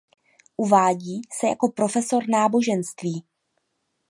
[0.57, 3.25] Uvádí se jako profesor náboženství.